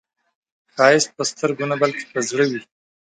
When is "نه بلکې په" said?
1.71-2.19